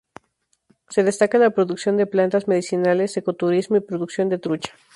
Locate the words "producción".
1.51-1.95, 3.81-4.29